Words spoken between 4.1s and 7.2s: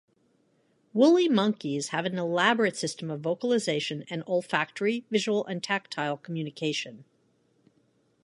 olfactory, visual, and tactile communication.